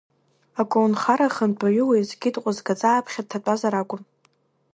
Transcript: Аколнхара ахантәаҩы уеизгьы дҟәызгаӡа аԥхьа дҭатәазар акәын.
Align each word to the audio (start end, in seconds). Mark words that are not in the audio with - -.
Аколнхара 0.61 1.27
ахантәаҩы 1.29 1.83
уеизгьы 1.85 2.29
дҟәызгаӡа 2.33 2.87
аԥхьа 2.91 3.25
дҭатәазар 3.25 3.73
акәын. 3.81 4.01